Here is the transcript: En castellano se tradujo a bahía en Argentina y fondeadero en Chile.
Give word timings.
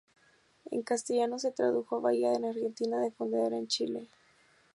En 0.71 0.81
castellano 0.81 1.37
se 1.37 1.51
tradujo 1.51 1.97
a 1.97 1.99
bahía 1.99 2.33
en 2.33 2.45
Argentina 2.45 3.05
y 3.05 3.11
fondeadero 3.11 3.55
en 3.57 3.67
Chile. 3.67 4.07